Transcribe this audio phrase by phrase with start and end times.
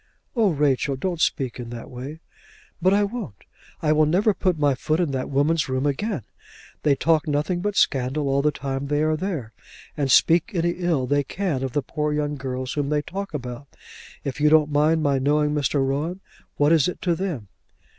[0.35, 2.21] "Oh Rachel, don't speak in that way."
[2.81, 3.43] "But I won't.
[3.83, 6.23] I will never put my foot in that woman's room again.
[6.81, 9.53] They talk nothing but scandal all the time they are there,
[9.95, 13.67] and speak any ill they can of the poor young girls whom they talk about.
[14.23, 15.85] If you don't mind my knowing Mr.
[15.87, 16.19] Rowan,
[16.57, 17.49] what is it to them?"